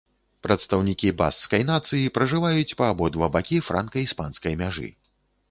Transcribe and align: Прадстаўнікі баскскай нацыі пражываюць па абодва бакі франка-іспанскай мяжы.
Прадстаўнікі 0.45 1.11
баскскай 1.19 1.63
нацыі 1.71 2.13
пражываюць 2.15 2.77
па 2.81 2.89
абодва 2.95 3.31
бакі 3.37 3.61
франка-іспанскай 3.69 4.61
мяжы. 4.65 4.89